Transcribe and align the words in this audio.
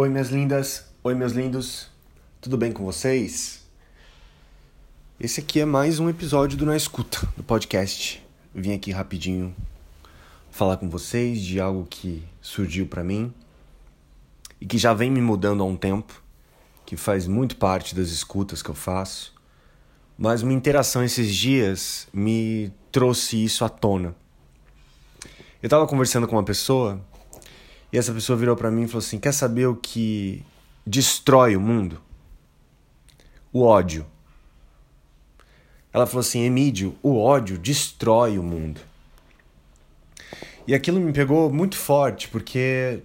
Oi, 0.00 0.08
minhas 0.08 0.28
lindas. 0.28 0.84
Oi, 1.02 1.12
meus 1.12 1.32
lindos. 1.32 1.90
Tudo 2.40 2.56
bem 2.56 2.70
com 2.70 2.84
vocês? 2.84 3.66
Esse 5.18 5.40
aqui 5.40 5.58
é 5.58 5.64
mais 5.64 5.98
um 5.98 6.08
episódio 6.08 6.56
do 6.56 6.64
Na 6.64 6.76
Escuta, 6.76 7.28
do 7.36 7.42
podcast. 7.42 8.24
vim 8.54 8.72
aqui 8.72 8.92
rapidinho 8.92 9.52
falar 10.52 10.76
com 10.76 10.88
vocês 10.88 11.40
de 11.40 11.58
algo 11.58 11.84
que 11.84 12.22
surgiu 12.40 12.86
para 12.86 13.02
mim 13.02 13.34
e 14.60 14.66
que 14.66 14.78
já 14.78 14.94
vem 14.94 15.10
me 15.10 15.20
mudando 15.20 15.64
há 15.64 15.66
um 15.66 15.76
tempo, 15.76 16.22
que 16.86 16.96
faz 16.96 17.26
muito 17.26 17.56
parte 17.56 17.92
das 17.92 18.10
escutas 18.10 18.62
que 18.62 18.70
eu 18.70 18.76
faço. 18.76 19.34
Mas 20.16 20.42
uma 20.42 20.52
interação 20.52 21.02
esses 21.02 21.34
dias 21.34 22.06
me 22.12 22.70
trouxe 22.92 23.42
isso 23.42 23.64
à 23.64 23.68
tona. 23.68 24.14
Eu 25.60 25.68
tava 25.68 25.88
conversando 25.88 26.28
com 26.28 26.36
uma 26.36 26.44
pessoa 26.44 27.04
e 27.92 27.98
essa 27.98 28.12
pessoa 28.12 28.36
virou 28.36 28.54
para 28.54 28.70
mim 28.70 28.82
e 28.82 28.86
falou 28.86 28.98
assim: 28.98 29.18
Quer 29.18 29.32
saber 29.32 29.66
o 29.66 29.74
que 29.74 30.44
destrói 30.86 31.56
o 31.56 31.60
mundo? 31.60 32.00
O 33.52 33.62
ódio. 33.62 34.06
Ela 35.92 36.06
falou 36.06 36.20
assim: 36.20 36.40
Emídio, 36.40 36.94
o 37.02 37.18
ódio 37.18 37.58
destrói 37.58 38.38
o 38.38 38.42
mundo. 38.42 38.80
E 40.66 40.74
aquilo 40.74 41.00
me 41.00 41.12
pegou 41.14 41.50
muito 41.50 41.76
forte, 41.78 42.28
porque 42.28 43.02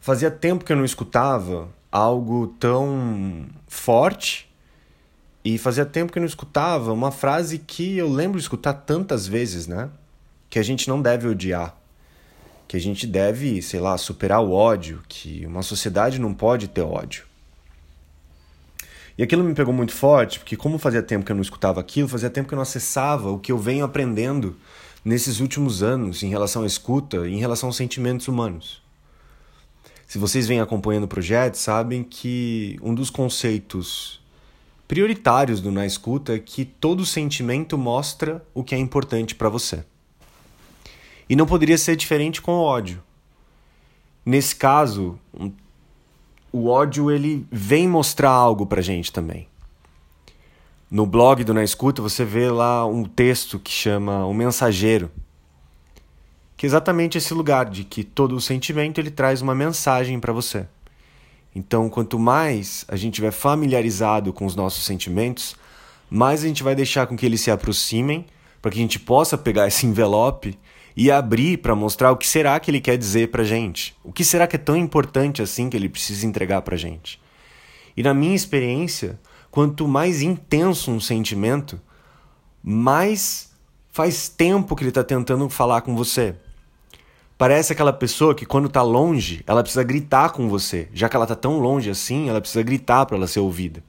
fazia 0.00 0.30
tempo 0.30 0.64
que 0.64 0.72
eu 0.72 0.76
não 0.76 0.84
escutava 0.84 1.68
algo 1.92 2.48
tão 2.58 3.46
forte 3.68 4.52
e 5.44 5.56
fazia 5.56 5.86
tempo 5.86 6.12
que 6.12 6.18
eu 6.18 6.20
não 6.20 6.28
escutava 6.28 6.92
uma 6.92 7.12
frase 7.12 7.58
que 7.58 7.96
eu 7.96 8.12
lembro 8.12 8.38
de 8.38 8.42
escutar 8.42 8.74
tantas 8.74 9.28
vezes, 9.28 9.68
né? 9.68 9.88
Que 10.48 10.58
a 10.58 10.64
gente 10.64 10.88
não 10.88 11.00
deve 11.00 11.28
odiar 11.28 11.79
que 12.70 12.76
a 12.76 12.80
gente 12.80 13.04
deve, 13.04 13.60
sei 13.60 13.80
lá, 13.80 13.98
superar 13.98 14.40
o 14.40 14.52
ódio, 14.52 15.02
que 15.08 15.44
uma 15.44 15.60
sociedade 15.60 16.20
não 16.20 16.32
pode 16.32 16.68
ter 16.68 16.82
ódio. 16.82 17.24
E 19.18 19.24
aquilo 19.24 19.42
me 19.42 19.54
pegou 19.54 19.74
muito 19.74 19.92
forte, 19.92 20.38
porque 20.38 20.56
como 20.56 20.78
fazia 20.78 21.02
tempo 21.02 21.26
que 21.26 21.32
eu 21.32 21.34
não 21.34 21.42
escutava 21.42 21.80
aquilo, 21.80 22.06
fazia 22.06 22.30
tempo 22.30 22.46
que 22.46 22.54
eu 22.54 22.56
não 22.56 22.62
acessava 22.62 23.28
o 23.28 23.40
que 23.40 23.50
eu 23.50 23.58
venho 23.58 23.84
aprendendo 23.84 24.56
nesses 25.04 25.40
últimos 25.40 25.82
anos 25.82 26.22
em 26.22 26.28
relação 26.28 26.62
à 26.62 26.66
escuta 26.66 27.28
em 27.28 27.40
relação 27.40 27.68
aos 27.70 27.76
sentimentos 27.76 28.28
humanos. 28.28 28.80
Se 30.06 30.16
vocês 30.16 30.46
vêm 30.46 30.60
acompanhando 30.60 31.04
o 31.04 31.08
projeto, 31.08 31.56
sabem 31.56 32.04
que 32.04 32.78
um 32.80 32.94
dos 32.94 33.10
conceitos 33.10 34.20
prioritários 34.86 35.60
do 35.60 35.72
Na 35.72 35.84
Escuta 35.84 36.36
é 36.36 36.38
que 36.38 36.64
todo 36.64 37.04
sentimento 37.04 37.76
mostra 37.76 38.40
o 38.54 38.62
que 38.62 38.76
é 38.76 38.78
importante 38.78 39.34
para 39.34 39.48
você. 39.48 39.84
E 41.30 41.36
não 41.36 41.46
poderia 41.46 41.78
ser 41.78 41.94
diferente 41.94 42.42
com 42.42 42.50
o 42.50 42.60
ódio. 42.60 43.00
Nesse 44.26 44.56
caso, 44.56 45.16
o 46.50 46.66
ódio 46.66 47.08
ele 47.08 47.46
vem 47.52 47.86
mostrar 47.86 48.32
algo 48.32 48.66
pra 48.66 48.82
gente 48.82 49.12
também. 49.12 49.46
No 50.90 51.06
blog 51.06 51.44
do 51.44 51.54
Na 51.54 51.62
Escuta 51.62 52.02
você 52.02 52.24
vê 52.24 52.50
lá 52.50 52.84
um 52.84 53.04
texto 53.04 53.60
que 53.60 53.70
chama 53.70 54.26
O 54.26 54.34
Mensageiro. 54.34 55.08
Que 56.56 56.66
é 56.66 56.68
exatamente 56.68 57.16
esse 57.16 57.32
lugar 57.32 57.66
de 57.66 57.84
que 57.84 58.02
todo 58.02 58.34
o 58.34 58.40
sentimento 58.40 58.98
ele 58.98 59.12
traz 59.12 59.40
uma 59.40 59.54
mensagem 59.54 60.18
para 60.18 60.32
você. 60.32 60.66
Então, 61.54 61.88
quanto 61.88 62.18
mais 62.18 62.84
a 62.88 62.96
gente 62.96 63.12
estiver 63.12 63.30
familiarizado 63.30 64.32
com 64.32 64.44
os 64.46 64.56
nossos 64.56 64.84
sentimentos, 64.84 65.54
mais 66.10 66.42
a 66.42 66.48
gente 66.48 66.64
vai 66.64 66.74
deixar 66.74 67.06
com 67.06 67.16
que 67.16 67.24
eles 67.24 67.40
se 67.40 67.52
aproximem, 67.52 68.26
para 68.60 68.72
que 68.72 68.78
a 68.78 68.82
gente 68.82 68.98
possa 68.98 69.38
pegar 69.38 69.68
esse 69.68 69.86
envelope 69.86 70.58
e 70.96 71.10
abrir 71.10 71.58
para 71.58 71.74
mostrar 71.74 72.12
o 72.12 72.16
que 72.16 72.26
será 72.26 72.58
que 72.58 72.70
ele 72.70 72.80
quer 72.80 72.96
dizer 72.96 73.30
para 73.30 73.44
gente. 73.44 73.96
O 74.02 74.12
que 74.12 74.24
será 74.24 74.46
que 74.46 74.56
é 74.56 74.58
tão 74.58 74.76
importante 74.76 75.42
assim 75.42 75.70
que 75.70 75.76
ele 75.76 75.88
precisa 75.88 76.26
entregar 76.26 76.62
para 76.62 76.76
gente. 76.76 77.20
E 77.96 78.02
na 78.02 78.14
minha 78.14 78.34
experiência, 78.34 79.18
quanto 79.50 79.86
mais 79.88 80.22
intenso 80.22 80.90
um 80.90 81.00
sentimento, 81.00 81.80
mais 82.62 83.50
faz 83.92 84.28
tempo 84.28 84.76
que 84.76 84.82
ele 84.82 84.90
está 84.90 85.02
tentando 85.02 85.48
falar 85.48 85.82
com 85.82 85.96
você. 85.96 86.34
Parece 87.36 87.72
aquela 87.72 87.92
pessoa 87.92 88.34
que 88.34 88.44
quando 88.44 88.66
está 88.66 88.82
longe, 88.82 89.42
ela 89.46 89.62
precisa 89.62 89.82
gritar 89.82 90.30
com 90.30 90.48
você. 90.48 90.88
Já 90.92 91.08
que 91.08 91.16
ela 91.16 91.24
está 91.24 91.34
tão 91.34 91.58
longe 91.58 91.88
assim, 91.88 92.28
ela 92.28 92.40
precisa 92.40 92.62
gritar 92.62 93.06
para 93.06 93.16
ela 93.16 93.26
ser 93.26 93.40
ouvida. 93.40 93.82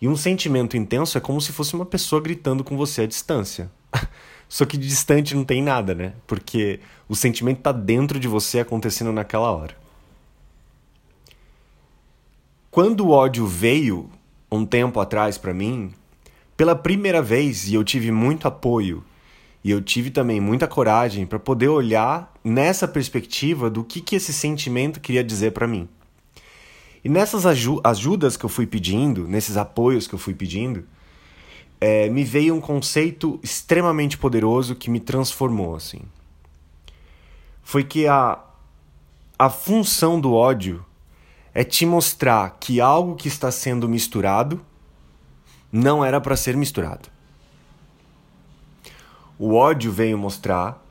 E 0.00 0.06
um 0.06 0.16
sentimento 0.16 0.76
intenso 0.76 1.16
é 1.16 1.20
como 1.20 1.40
se 1.40 1.50
fosse 1.50 1.74
uma 1.74 1.86
pessoa 1.86 2.20
gritando 2.20 2.62
com 2.62 2.76
você 2.76 3.02
à 3.02 3.06
distância. 3.06 3.70
Só 4.48 4.64
que 4.64 4.76
distante 4.76 5.34
não 5.34 5.44
tem 5.44 5.62
nada, 5.62 5.94
né? 5.94 6.12
Porque 6.26 6.80
o 7.08 7.16
sentimento 7.16 7.58
está 7.58 7.72
dentro 7.72 8.18
de 8.20 8.28
você 8.28 8.60
acontecendo 8.60 9.12
naquela 9.12 9.50
hora. 9.50 9.76
Quando 12.70 13.06
o 13.06 13.10
ódio 13.10 13.46
veio 13.46 14.10
um 14.50 14.64
tempo 14.64 15.00
atrás 15.00 15.38
para 15.38 15.54
mim, 15.54 15.92
pela 16.56 16.74
primeira 16.74 17.22
vez, 17.22 17.68
e 17.68 17.74
eu 17.74 17.84
tive 17.84 18.10
muito 18.10 18.46
apoio, 18.46 19.04
e 19.62 19.70
eu 19.70 19.80
tive 19.80 20.10
também 20.10 20.40
muita 20.40 20.68
coragem 20.68 21.24
para 21.24 21.38
poder 21.38 21.68
olhar 21.68 22.32
nessa 22.44 22.86
perspectiva 22.86 23.70
do 23.70 23.82
que, 23.82 24.00
que 24.00 24.16
esse 24.16 24.32
sentimento 24.32 25.00
queria 25.00 25.24
dizer 25.24 25.52
para 25.52 25.66
mim. 25.66 25.88
E 27.02 27.08
nessas 27.08 27.44
ajudas 27.46 28.36
que 28.36 28.44
eu 28.44 28.50
fui 28.50 28.66
pedindo, 28.66 29.26
nesses 29.26 29.56
apoios 29.56 30.06
que 30.06 30.14
eu 30.14 30.18
fui 30.18 30.34
pedindo, 30.34 30.84
é, 31.80 32.08
me 32.08 32.24
veio 32.24 32.54
um 32.54 32.60
conceito 32.60 33.38
extremamente 33.42 34.16
poderoso 34.16 34.74
que 34.74 34.90
me 34.90 35.00
transformou 35.00 35.76
assim. 35.76 36.00
Foi 37.62 37.82
que 37.84 38.06
a, 38.06 38.38
a 39.38 39.50
função 39.50 40.20
do 40.20 40.32
ódio 40.32 40.84
é 41.52 41.62
te 41.64 41.86
mostrar 41.86 42.56
que 42.58 42.80
algo 42.80 43.14
que 43.14 43.28
está 43.28 43.50
sendo 43.50 43.88
misturado 43.88 44.60
não 45.72 46.04
era 46.04 46.20
para 46.20 46.36
ser 46.36 46.56
misturado. 46.56 47.08
O 49.38 49.54
ódio 49.54 49.90
veio 49.90 50.16
mostrar 50.16 50.84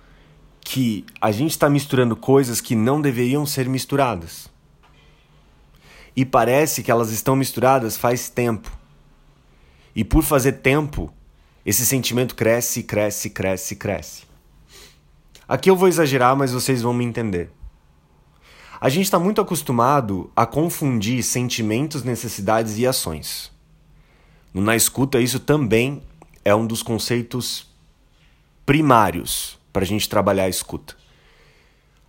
que 0.60 1.06
a 1.22 1.32
gente 1.32 1.52
está 1.52 1.70
misturando 1.70 2.16
coisas 2.16 2.62
que 2.62 2.76
não 2.76 3.02
deveriam 3.02 3.46
ser 3.46 3.68
misturadas. 3.68 4.50
E 6.16 6.26
parece 6.26 6.84
que 6.84 6.92
elas 6.92 7.12
estão 7.12 7.36
misturadas 7.36 7.98
faz 7.98 8.30
tempo. 8.30 8.72
E 9.96 10.04
por 10.04 10.24
fazer 10.24 10.54
tempo, 10.54 11.14
esse 11.66 11.86
sentimento 11.86 12.36
cresce, 12.36 12.84
cresce, 12.84 13.30
cresce, 13.30 13.76
cresce. 13.76 14.24
Aqui 15.48 15.70
eu 15.70 15.76
vou 15.76 15.88
exagerar, 15.88 16.36
mas 16.36 16.52
vocês 16.52 16.82
vão 16.82 16.94
me 16.94 17.06
entender. 17.06 17.50
A 18.82 18.90
gente 18.90 19.06
está 19.06 19.18
muito 19.18 19.40
acostumado 19.40 20.30
a 20.36 20.46
confundir 20.46 21.24
sentimentos, 21.24 22.04
necessidades 22.04 22.78
e 22.78 22.86
ações. 22.86 23.50
Na 24.54 24.76
escuta, 24.76 25.22
isso 25.22 25.40
também 25.40 26.04
é 26.44 26.54
um 26.54 26.68
dos 26.68 26.84
conceitos 26.84 27.72
primários 28.66 29.58
para 29.72 29.84
a 29.84 29.86
gente 29.86 30.10
trabalhar 30.10 30.44
a 30.44 30.50
escuta. 30.50 30.96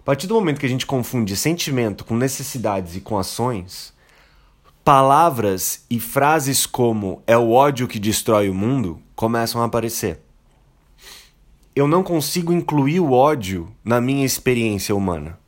A 0.01 0.03
partir 0.03 0.27
do 0.27 0.35
momento 0.35 0.59
que 0.59 0.67
a 0.67 0.69
gente 0.69 0.85
confunde 0.85 1.37
sentimento 1.37 2.05
com 2.05 2.17
necessidades 2.17 2.97
e 2.97 3.01
com 3.01 3.17
ações, 3.17 3.94
palavras 4.85 5.87
e 5.89 5.99
frases 5.99 6.67
como 6.67 7.23
é 7.27 7.39
o 7.39 7.53
ódio 7.53 7.89
que 7.89 7.99
destrói 7.99 8.51
o 8.51 8.55
mundo 8.55 9.01
começam 9.17 9.63
a 9.63 9.65
aparecer. 9.65 10.21
Eu 11.75 11.89
não 11.89 12.03
consigo 12.03 12.53
incluir 12.53 13.01
o 13.01 13.13
ódio 13.13 13.73
na 13.83 13.99
minha 13.99 14.27
experiência 14.27 14.95
humana. 14.95 15.39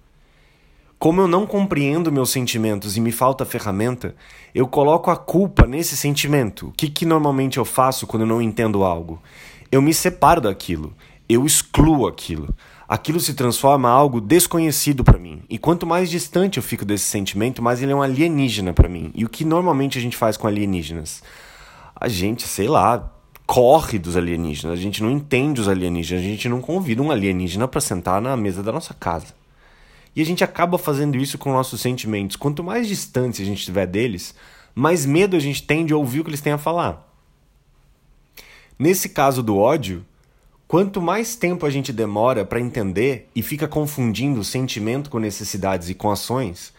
Como 0.98 1.20
eu 1.20 1.28
não 1.28 1.46
compreendo 1.46 2.10
meus 2.10 2.30
sentimentos 2.30 2.96
e 2.96 3.00
me 3.00 3.12
falta 3.12 3.44
ferramenta, 3.44 4.16
eu 4.54 4.66
coloco 4.66 5.10
a 5.10 5.16
culpa 5.16 5.66
nesse 5.66 5.98
sentimento. 5.98 6.68
O 6.68 6.72
que, 6.72 6.88
que 6.88 7.04
normalmente 7.04 7.58
eu 7.58 7.64
faço 7.66 8.06
quando 8.06 8.22
eu 8.22 8.26
não 8.28 8.40
entendo 8.40 8.84
algo? 8.84 9.22
Eu 9.70 9.82
me 9.82 9.92
separo 9.92 10.40
daquilo, 10.40 10.94
eu 11.28 11.44
excluo 11.44 12.06
aquilo 12.06 12.54
aquilo 12.88 13.20
se 13.20 13.34
transforma 13.34 13.88
em 13.88 13.92
algo 13.92 14.20
desconhecido 14.20 15.02
para 15.02 15.18
mim. 15.18 15.42
E 15.48 15.58
quanto 15.58 15.86
mais 15.86 16.10
distante 16.10 16.56
eu 16.56 16.62
fico 16.62 16.84
desse 16.84 17.04
sentimento, 17.04 17.62
mais 17.62 17.82
ele 17.82 17.92
é 17.92 17.94
um 17.94 18.02
alienígena 18.02 18.72
para 18.72 18.88
mim. 18.88 19.10
E 19.14 19.24
o 19.24 19.28
que 19.28 19.44
normalmente 19.44 19.98
a 19.98 20.00
gente 20.00 20.16
faz 20.16 20.36
com 20.36 20.46
alienígenas? 20.46 21.22
A 21.94 22.08
gente, 22.08 22.46
sei 22.46 22.68
lá, 22.68 23.12
corre 23.46 23.98
dos 23.98 24.16
alienígenas. 24.16 24.78
A 24.78 24.80
gente 24.80 25.02
não 25.02 25.10
entende 25.10 25.60
os 25.60 25.68
alienígenas. 25.68 26.22
A 26.22 26.26
gente 26.26 26.48
não 26.48 26.60
convida 26.60 27.02
um 27.02 27.10
alienígena 27.10 27.66
para 27.66 27.80
sentar 27.80 28.20
na 28.20 28.36
mesa 28.36 28.62
da 28.62 28.72
nossa 28.72 28.94
casa. 28.94 29.34
E 30.14 30.22
a 30.22 30.24
gente 30.24 30.42
acaba 30.42 30.78
fazendo 30.78 31.16
isso 31.16 31.36
com 31.36 31.52
nossos 31.52 31.80
sentimentos. 31.80 32.36
Quanto 32.36 32.64
mais 32.64 32.88
distante 32.88 33.42
a 33.42 33.44
gente 33.44 33.58
estiver 33.58 33.86
deles, 33.86 34.34
mais 34.74 35.04
medo 35.04 35.36
a 35.36 35.40
gente 35.40 35.62
tem 35.62 35.84
de 35.84 35.92
ouvir 35.92 36.20
o 36.20 36.24
que 36.24 36.30
eles 36.30 36.40
têm 36.40 36.54
a 36.54 36.58
falar. 36.58 37.06
Nesse 38.78 39.10
caso 39.10 39.42
do 39.42 39.56
ódio, 39.56 40.04
Quanto 40.68 41.00
mais 41.00 41.36
tempo 41.36 41.64
a 41.64 41.70
gente 41.70 41.92
demora 41.92 42.44
para 42.44 42.60
entender 42.60 43.28
e 43.34 43.42
fica 43.42 43.68
confundindo 43.68 44.42
sentimento 44.42 45.08
com 45.08 45.20
necessidades 45.20 45.88
e 45.88 45.94
com 45.94 46.10
ações, 46.10 46.72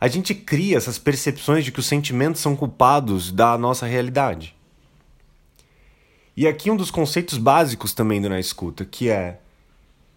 a 0.00 0.06
gente 0.06 0.34
cria 0.34 0.76
essas 0.76 0.98
percepções 0.98 1.64
de 1.64 1.72
que 1.72 1.80
os 1.80 1.86
sentimentos 1.86 2.40
são 2.40 2.54
culpados 2.54 3.32
da 3.32 3.58
nossa 3.58 3.86
realidade. 3.86 4.54
E 6.36 6.46
aqui 6.46 6.70
um 6.70 6.76
dos 6.76 6.90
conceitos 6.90 7.38
básicos 7.38 7.92
também 7.92 8.20
do 8.20 8.28
Na 8.28 8.38
Escuta, 8.38 8.84
que 8.84 9.08
é 9.08 9.40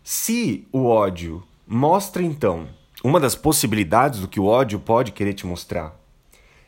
se 0.04 0.68
o 0.72 0.86
ódio 0.86 1.44
mostra 1.66 2.22
então 2.22 2.68
uma 3.04 3.20
das 3.20 3.36
possibilidades 3.36 4.20
do 4.20 4.28
que 4.28 4.40
o 4.40 4.46
ódio 4.46 4.80
pode 4.80 5.12
querer 5.12 5.34
te 5.34 5.46
mostrar 5.46 5.96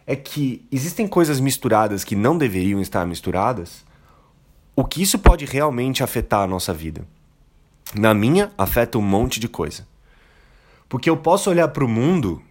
é 0.05 0.15
que 0.15 0.65
existem 0.71 1.07
coisas 1.07 1.39
misturadas 1.39 2.03
que 2.03 2.15
não 2.15 2.37
deveriam 2.37 2.81
estar 2.81 3.05
misturadas, 3.05 3.85
o 4.79 4.85
que 4.85 5.01
isso 5.01 5.19
pode 5.19 5.43
realmente 5.43 6.01
afetar 6.01 6.39
a 6.39 6.47
nossa 6.47 6.73
vida. 6.73 7.05
Na 7.93 8.13
minha, 8.13 8.49
afeta 8.57 8.97
um 8.97 9.01
monte 9.01 9.37
de 9.37 9.49
coisa. 9.49 9.85
Porque 10.87 11.09
eu 11.09 11.17
posso 11.17 11.49
olhar 11.49 11.67
para 11.67 11.83
o 11.83 11.87
mundo 11.89 12.41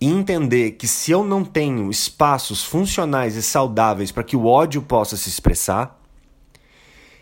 e 0.00 0.06
entender 0.06 0.70
que 0.72 0.88
se 0.88 1.10
eu 1.10 1.22
não 1.22 1.44
tenho 1.44 1.90
espaços 1.90 2.64
funcionais 2.64 3.36
e 3.36 3.42
saudáveis 3.42 4.10
para 4.10 4.22
que 4.22 4.34
o 4.34 4.46
ódio 4.46 4.80
possa 4.80 5.14
se 5.14 5.28
expressar, 5.28 6.00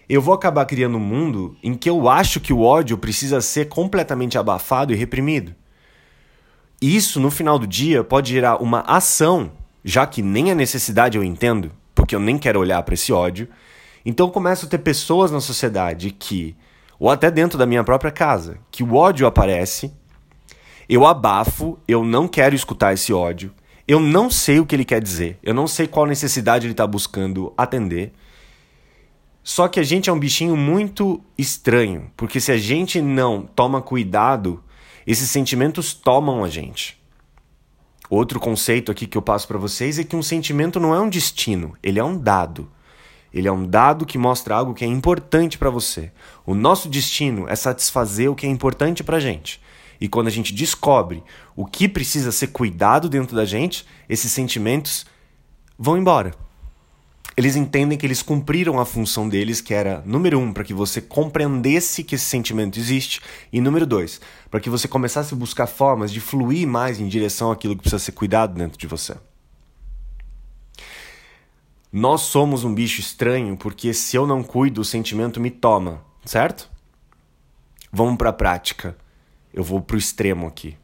eu 0.09 0.23
vou 0.23 0.33
acabar 0.33 0.65
criando 0.65 0.97
um 0.97 1.01
mundo 1.01 1.57
em 1.61 1.75
que 1.75 1.91
eu 1.91 2.09
acho 2.09 2.39
que 2.39 2.53
o 2.53 2.63
ódio 2.63 2.97
precisa 2.97 3.41
ser 3.41 3.69
completamente 3.69 4.39
abafado 4.39 4.93
e 4.93 4.97
reprimido. 4.97 5.57
Isso, 6.81 7.19
no 7.19 7.33
final 7.33 7.59
do 7.59 7.67
dia, 7.67 8.05
pode 8.05 8.31
gerar 8.31 8.63
uma 8.63 8.83
ação, 8.83 9.51
já 9.85 10.07
que 10.07 10.23
nem 10.23 10.53
a 10.53 10.55
necessidade 10.55 11.19
eu 11.19 11.25
entendo, 11.25 11.73
porque 11.97 12.15
eu 12.15 12.21
nem 12.21 12.39
quero 12.39 12.61
olhar 12.61 12.81
para 12.85 12.95
esse 12.95 13.13
ódio. 13.13 13.49
Então 14.09 14.31
começo 14.31 14.67
a 14.67 14.69
ter 14.69 14.79
pessoas 14.79 15.33
na 15.33 15.41
sociedade 15.41 16.13
que, 16.13 16.57
ou 16.97 17.11
até 17.11 17.29
dentro 17.29 17.59
da 17.59 17.67
minha 17.67 17.83
própria 17.83 18.13
casa, 18.13 18.57
que 18.71 18.85
o 18.85 18.95
ódio 18.95 19.27
aparece, 19.27 19.93
eu 20.89 21.05
abafo, 21.05 21.77
eu 21.89 22.05
não 22.05 22.29
quero 22.29 22.55
escutar 22.55 22.95
esse 22.95 23.13
ódio, 23.13 23.53
eu 23.87 23.99
não 23.99 24.31
sei 24.31 24.61
o 24.61 24.65
que 24.65 24.77
ele 24.77 24.85
quer 24.85 25.03
dizer, 25.03 25.41
eu 25.43 25.53
não 25.53 25.67
sei 25.67 25.89
qual 25.89 26.07
necessidade 26.07 26.67
ele 26.67 26.73
está 26.73 26.87
buscando 26.87 27.53
atender. 27.59 28.13
Só 29.43 29.67
que 29.67 29.81
a 29.81 29.83
gente 29.83 30.09
é 30.09 30.13
um 30.13 30.21
bichinho 30.21 30.57
muito 30.57 31.21
estranho, 31.37 32.09
porque 32.17 32.39
se 32.39 32.53
a 32.53 32.57
gente 32.57 33.01
não 33.01 33.43
toma 33.43 33.83
cuidado, 33.83 34.63
esses 35.05 35.29
sentimentos 35.29 35.93
tomam 35.93 36.45
a 36.45 36.49
gente. 36.49 36.97
Outro 38.09 38.39
conceito 38.39 38.93
aqui 38.93 39.05
que 39.05 39.19
eu 39.19 39.23
passo 39.23 39.49
para 39.49 39.59
vocês 39.59 39.99
é 39.99 40.05
que 40.05 40.15
um 40.15 40.23
sentimento 40.23 40.79
não 40.79 40.95
é 40.95 41.01
um 41.01 41.09
destino, 41.09 41.77
ele 41.83 41.99
é 41.99 42.05
um 42.05 42.17
dado. 42.17 42.71
Ele 43.37 43.49
é 43.49 43.53
um 43.53 43.67
dado 43.67 44.07
que 44.07 44.17
mostra 44.17 44.57
algo 44.57 44.73
que 44.73 44.83
é 44.83 44.89
importante 44.89 45.59
para 45.59 45.69
você. 45.69 46.11
O 46.47 46.55
nosso 46.55 46.89
destino 46.89 47.47
é 47.47 47.55
satisfazer 47.55 48.31
o 48.31 48.35
que 48.35 48.47
é 48.47 48.49
importante 48.49 49.05
para 49.05 49.21
gente. 49.21 49.61
E 50.01 50.09
quando 50.09 50.29
a 50.29 50.31
gente 50.31 50.55
descobre 50.55 51.23
o 51.55 51.67
que 51.67 51.87
precisa 51.87 52.33
ser 52.33 52.47
cuidado 52.47 53.11
dentro 53.11 53.37
da 53.37 53.45
gente, 53.45 53.87
esses 54.09 54.33
sentimentos 54.33 55.05
vão 55.79 55.99
embora 55.99 56.33
eles 57.37 57.55
entendem 57.55 57.99
que 57.99 58.07
eles 58.07 58.23
cumpriram 58.23 58.81
a 58.81 58.87
função 58.87 59.29
deles, 59.29 59.61
que 59.61 59.75
era, 59.75 60.03
número 60.07 60.39
um, 60.39 60.55
para 60.55 60.65
que 60.65 60.73
você 60.73 61.03
compreendesse 61.03 62.03
que 62.03 62.15
esse 62.15 62.25
sentimento 62.25 62.79
existe, 62.79 63.21
e 63.53 63.61
número 63.61 63.85
dois, 63.85 64.23
para 64.51 64.59
que 64.59 64.71
você 64.71 64.89
começasse 64.89 65.35
a 65.35 65.37
buscar 65.37 65.67
formas 65.67 66.11
de 66.11 66.19
fluir 66.19 66.67
mais 66.67 66.99
em 66.99 67.07
direção 67.07 67.53
àquilo 67.53 67.77
que 67.77 67.83
precisa 67.83 68.03
ser 68.03 68.13
cuidado 68.13 68.55
dentro 68.55 68.79
de 68.79 68.87
você. 68.87 69.15
Nós 71.93 72.23
somos 72.23 72.65
um 72.65 72.75
bicho 72.75 73.01
estranho 73.01 73.57
porque 73.57 73.95
se 73.95 74.17
eu 74.17 74.27
não 74.27 74.43
cuido, 74.43 74.81
o 74.81 74.85
sentimento 74.85 75.41
me 75.41 75.51
toma, 75.51 76.03
certo? 76.25 76.71
Vamos 77.93 78.17
para 78.17 78.31
a 78.31 78.33
prática. 78.33 78.97
Eu 79.55 79.65
vou 79.65 79.81
para 79.81 79.95
o 79.95 79.99
extremo 79.99 80.47
aqui. 80.47 80.77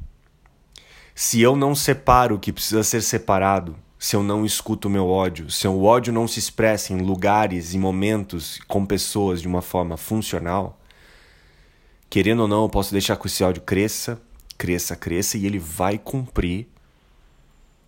Se 1.15 1.41
eu 1.41 1.55
não 1.55 1.75
separo 1.75 2.37
o 2.37 2.39
que 2.39 2.53
precisa 2.53 2.83
ser 2.83 3.03
separado, 3.03 3.77
se 3.99 4.17
eu 4.17 4.23
não 4.23 4.45
escuto 4.45 4.89
o 4.89 4.91
meu 4.91 5.09
ódio, 5.09 5.51
se 5.51 5.69
o 5.69 5.85
ódio 5.85 6.13
não 6.13 6.27
se 6.27 6.39
expressa 6.39 6.93
em 6.93 7.03
lugares 7.03 7.75
e 7.75 7.79
momentos 7.79 8.59
com 8.67 8.87
pessoas 8.87 9.43
de 9.43 9.47
uma 9.47 9.61
forma 9.61 9.97
funcional, 9.97 10.81
querendo 12.09 12.41
ou 12.41 12.49
não, 12.49 12.63
eu 12.63 12.69
posso 12.69 12.93
deixar 12.93 13.17
que 13.17 13.27
esse 13.27 13.45
ódio 13.45 13.63
cresça, 13.63 14.21
cresça, 14.57 14.97
cresça 14.97 15.37
e 15.37 15.45
ele 15.45 15.59
vai 15.59 15.99
cumprir 15.99 16.72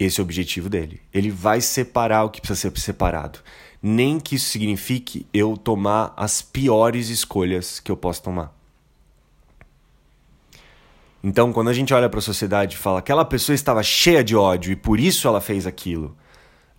esse 0.04 0.20
objetivo 0.20 0.68
dele. 0.68 1.00
Ele 1.12 1.30
vai 1.30 1.60
separar 1.60 2.24
o 2.24 2.30
que 2.30 2.40
precisa 2.40 2.70
ser 2.70 2.80
separado. 2.80 3.38
Nem 3.82 4.18
que 4.18 4.36
isso 4.36 4.48
signifique 4.48 5.26
eu 5.32 5.56
tomar 5.56 6.12
as 6.16 6.40
piores 6.40 7.08
escolhas 7.08 7.80
que 7.80 7.90
eu 7.90 7.96
posso 7.96 8.22
tomar. 8.22 8.54
Então, 11.22 11.52
quando 11.52 11.68
a 11.68 11.72
gente 11.72 11.92
olha 11.94 12.08
para 12.08 12.18
a 12.18 12.22
sociedade 12.22 12.76
e 12.76 12.78
fala 12.78 12.98
aquela 12.98 13.24
pessoa 13.24 13.54
estava 13.54 13.82
cheia 13.82 14.22
de 14.22 14.36
ódio 14.36 14.72
e 14.72 14.76
por 14.76 15.00
isso 15.00 15.26
ela 15.26 15.40
fez 15.40 15.66
aquilo, 15.66 16.16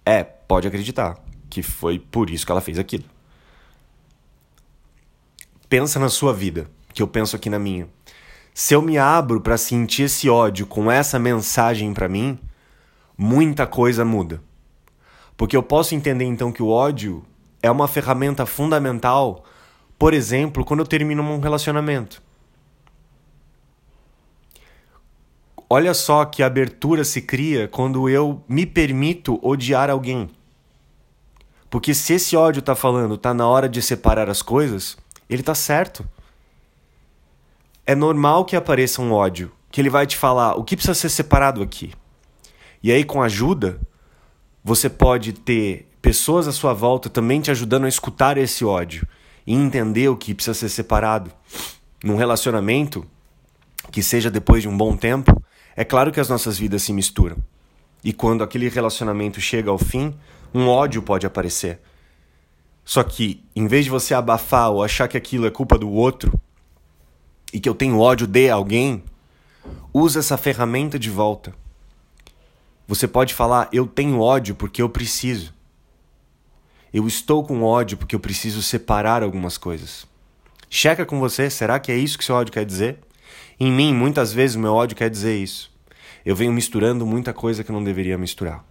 é, 0.05 0.23
pode 0.23 0.67
acreditar 0.67 1.17
que 1.49 1.63
foi 1.63 1.97
por 1.97 2.29
isso 2.29 2.45
que 2.45 2.51
ela 2.51 2.61
fez 2.61 2.77
aquilo. 2.77 3.05
Pensa 5.69 5.99
na 5.99 6.09
sua 6.09 6.33
vida, 6.33 6.69
que 6.93 7.01
eu 7.01 7.07
penso 7.07 7.35
aqui 7.35 7.49
na 7.49 7.57
minha. 7.57 7.87
Se 8.53 8.73
eu 8.73 8.81
me 8.81 8.97
abro 8.97 9.41
para 9.41 9.57
sentir 9.57 10.03
esse 10.03 10.29
ódio 10.29 10.67
com 10.67 10.91
essa 10.91 11.17
mensagem 11.17 11.93
para 11.93 12.07
mim, 12.07 12.37
muita 13.17 13.65
coisa 13.67 14.03
muda. 14.03 14.41
Porque 15.37 15.55
eu 15.55 15.63
posso 15.63 15.95
entender 15.95 16.25
então 16.25 16.51
que 16.51 16.63
o 16.63 16.69
ódio 16.69 17.23
é 17.61 17.69
uma 17.69 17.87
ferramenta 17.87 18.45
fundamental, 18.45 19.43
por 19.97 20.13
exemplo, 20.13 20.63
quando 20.63 20.81
eu 20.81 20.87
termino 20.87 21.23
um 21.23 21.39
relacionamento. 21.39 22.21
olha 25.69 25.93
só 25.93 26.25
que 26.25 26.43
abertura 26.43 27.03
se 27.03 27.21
cria 27.21 27.67
quando 27.67 28.07
eu 28.07 28.41
me 28.47 28.65
permito 28.65 29.39
odiar 29.41 29.89
alguém. 29.89 30.29
Porque 31.69 31.93
se 31.93 32.13
esse 32.13 32.37
ódio 32.37 32.61
tá 32.61 32.75
falando, 32.75 33.17
tá 33.17 33.33
na 33.33 33.47
hora 33.47 33.67
de 33.67 33.81
separar 33.81 34.29
as 34.29 34.41
coisas, 34.41 34.97
ele 35.29 35.43
tá 35.43 35.55
certo. 35.55 36.07
É 37.85 37.93
normal 37.93 38.45
que 38.45 38.55
apareça 38.55 39.01
um 39.01 39.11
ódio, 39.11 39.51
que 39.71 39.81
ele 39.81 39.89
vai 39.89 40.07
te 40.07 40.15
falar 40.15 40.55
o 40.55 40.63
que 40.63 40.75
precisa 40.75 40.93
ser 40.93 41.09
separado 41.09 41.61
aqui. 41.61 41.91
E 42.85 42.91
aí, 42.91 43.03
com 43.03 43.23
ajuda, 43.23 43.81
você 44.63 44.87
pode 44.87 45.33
ter 45.33 45.87
pessoas 46.03 46.47
à 46.47 46.51
sua 46.51 46.71
volta 46.71 47.09
também 47.09 47.41
te 47.41 47.49
ajudando 47.49 47.85
a 47.85 47.89
escutar 47.89 48.37
esse 48.37 48.63
ódio 48.63 49.07
e 49.47 49.55
entender 49.55 50.07
o 50.07 50.15
que 50.15 50.35
precisa 50.35 50.53
ser 50.53 50.69
separado. 50.69 51.31
Num 52.03 52.15
relacionamento, 52.15 53.03
que 53.91 54.03
seja 54.03 54.29
depois 54.29 54.61
de 54.61 54.69
um 54.69 54.77
bom 54.77 54.95
tempo, 54.95 55.35
é 55.75 55.83
claro 55.83 56.11
que 56.11 56.19
as 56.19 56.29
nossas 56.29 56.59
vidas 56.59 56.83
se 56.83 56.93
misturam. 56.93 57.37
E 58.03 58.13
quando 58.13 58.43
aquele 58.43 58.69
relacionamento 58.69 59.41
chega 59.41 59.71
ao 59.71 59.79
fim, 59.79 60.13
um 60.53 60.67
ódio 60.67 61.01
pode 61.01 61.25
aparecer. 61.25 61.79
Só 62.83 63.01
que, 63.01 63.43
em 63.55 63.65
vez 63.65 63.85
de 63.85 63.89
você 63.89 64.13
abafar 64.13 64.69
ou 64.69 64.83
achar 64.83 65.07
que 65.07 65.17
aquilo 65.17 65.47
é 65.47 65.49
culpa 65.49 65.75
do 65.75 65.89
outro, 65.89 66.39
e 67.51 67.59
que 67.59 67.67
eu 67.67 67.73
tenho 67.73 67.99
ódio 67.99 68.27
de 68.27 68.47
alguém, 68.47 69.03
usa 69.91 70.19
essa 70.19 70.37
ferramenta 70.37 70.99
de 70.99 71.09
volta. 71.09 71.64
Você 72.87 73.07
pode 73.07 73.33
falar: 73.33 73.69
Eu 73.71 73.87
tenho 73.87 74.19
ódio 74.19 74.55
porque 74.55 74.81
eu 74.81 74.89
preciso. 74.89 75.53
Eu 76.93 77.07
estou 77.07 77.43
com 77.43 77.63
ódio 77.63 77.97
porque 77.97 78.15
eu 78.15 78.19
preciso 78.19 78.61
separar 78.61 79.21
algumas 79.23 79.57
coisas. 79.57 80.07
Checa 80.69 81.05
com 81.05 81.19
você: 81.19 81.49
será 81.49 81.79
que 81.79 81.91
é 81.91 81.97
isso 81.97 82.17
que 82.17 82.25
seu 82.25 82.35
ódio 82.35 82.53
quer 82.53 82.65
dizer? 82.65 82.99
Em 83.59 83.71
mim, 83.71 83.93
muitas 83.93 84.33
vezes, 84.33 84.55
o 84.55 84.59
meu 84.59 84.73
ódio 84.73 84.95
quer 84.95 85.09
dizer 85.09 85.37
isso. 85.37 85.71
Eu 86.25 86.35
venho 86.35 86.51
misturando 86.51 87.05
muita 87.05 87.33
coisa 87.33 87.63
que 87.63 87.71
eu 87.71 87.73
não 87.73 87.83
deveria 87.83 88.17
misturar. 88.17 88.63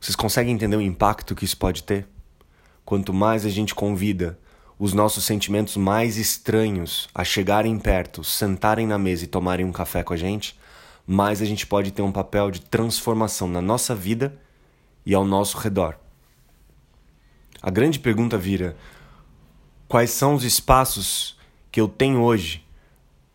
Vocês 0.00 0.16
conseguem 0.16 0.54
entender 0.54 0.76
o 0.76 0.82
impacto 0.82 1.34
que 1.34 1.44
isso 1.44 1.56
pode 1.56 1.82
ter? 1.82 2.06
Quanto 2.84 3.14
mais 3.14 3.46
a 3.46 3.48
gente 3.48 3.74
convida 3.74 4.38
os 4.78 4.92
nossos 4.92 5.24
sentimentos 5.24 5.76
mais 5.76 6.18
estranhos 6.18 7.08
a 7.14 7.24
chegarem 7.24 7.78
perto, 7.78 8.22
sentarem 8.22 8.86
na 8.86 8.98
mesa 8.98 9.24
e 9.24 9.28
tomarem 9.28 9.64
um 9.64 9.72
café 9.72 10.02
com 10.02 10.12
a 10.12 10.16
gente, 10.16 10.58
mais 11.06 11.42
a 11.42 11.44
gente 11.44 11.66
pode 11.66 11.90
ter 11.90 12.02
um 12.02 12.12
papel 12.12 12.50
de 12.50 12.60
transformação 12.60 13.48
na 13.48 13.60
nossa 13.60 13.94
vida 13.94 14.38
e 15.04 15.14
ao 15.14 15.24
nosso 15.24 15.58
redor. 15.58 15.98
A 17.60 17.70
grande 17.70 17.98
pergunta 17.98 18.38
vira: 18.38 18.76
quais 19.88 20.10
são 20.10 20.34
os 20.34 20.44
espaços 20.44 21.36
que 21.70 21.80
eu 21.80 21.88
tenho 21.88 22.20
hoje 22.20 22.64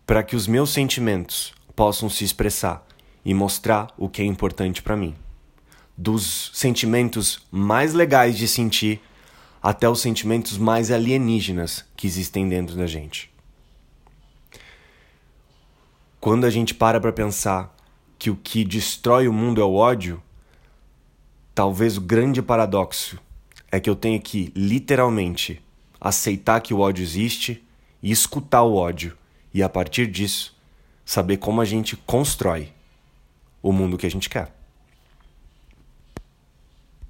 para 0.05 0.23
que 0.23 0.35
os 0.35 0.47
meus 0.47 0.71
sentimentos 0.71 1.53
possam 1.75 2.09
se 2.09 2.23
expressar 2.23 2.85
e 3.23 3.33
mostrar 3.33 3.93
o 3.97 4.09
que 4.09 4.21
é 4.21 4.25
importante 4.25 4.81
para 4.81 4.97
mim. 4.97 5.15
Dos 5.97 6.51
sentimentos 6.53 7.45
mais 7.51 7.93
legais 7.93 8.37
de 8.37 8.47
sentir 8.47 9.01
até 9.61 9.87
os 9.87 10.01
sentimentos 10.01 10.57
mais 10.57 10.89
alienígenas 10.89 11.85
que 11.95 12.07
existem 12.07 12.47
dentro 12.47 12.75
da 12.75 12.87
gente. 12.87 13.31
Quando 16.19 16.45
a 16.45 16.49
gente 16.49 16.73
para 16.73 16.99
para 16.99 17.13
pensar 17.13 17.73
que 18.17 18.29
o 18.29 18.35
que 18.35 18.65
destrói 18.65 19.29
o 19.29 19.33
mundo 19.33 19.61
é 19.61 19.63
o 19.63 19.75
ódio, 19.75 20.21
talvez 21.55 21.95
o 21.95 22.01
grande 22.01 22.41
paradoxo 22.41 23.17
é 23.71 23.79
que 23.79 23.89
eu 23.89 23.95
tenho 23.95 24.19
que 24.19 24.51
literalmente 24.53 25.61
aceitar 25.99 26.59
que 26.59 26.73
o 26.73 26.79
ódio 26.79 27.03
existe 27.03 27.63
e 28.03 28.11
escutar 28.11 28.63
o 28.63 28.75
ódio 28.75 29.17
e 29.53 29.63
a 29.63 29.69
partir 29.69 30.07
disso 30.07 30.57
saber 31.05 31.37
como 31.37 31.61
a 31.61 31.65
gente 31.65 31.95
constrói 31.95 32.73
o 33.63 33.71
mundo 33.71 33.97
que 33.97 34.05
a 34.05 34.11
gente 34.11 34.29
quer. 34.29 34.58